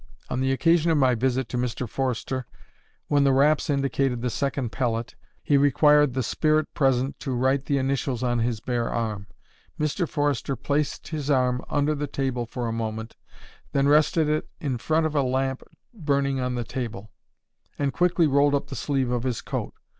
[0.31, 1.87] On the occasion of my visit to Mr.
[1.87, 2.47] Forster,
[3.07, 7.77] when the raps indicated the second pellet, he required the "spirit" present to write the
[7.77, 9.27] initials on his bare arm.
[9.79, 10.09] Mr.
[10.09, 13.15] Forster placed his arm under the table for a moment,
[13.73, 15.61] then rested it in front of a lamp
[15.93, 17.11] burning on the table,
[17.77, 19.75] and quickly rolled up the sleeve of his coat.